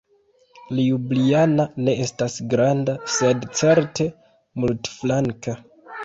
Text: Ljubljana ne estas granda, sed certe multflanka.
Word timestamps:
Ljubljana 0.75 1.65
ne 1.87 1.93
estas 2.05 2.37
granda, 2.53 2.95
sed 3.15 3.45
certe 3.59 4.07
multflanka. 4.63 5.55